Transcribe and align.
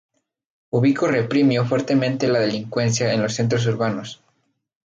Ubico 0.71 1.05
reprimió 1.05 1.63
fuertemente 1.63 2.27
la 2.27 2.39
delincuencia 2.39 3.13
en 3.13 3.21
los 3.21 3.35
centros 3.35 3.67
urbanos. 3.67 4.19